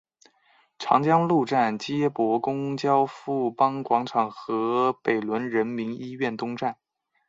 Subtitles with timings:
[0.79, 6.75] 长江路站接驳公交富邦广场站和北仑人民医院东站。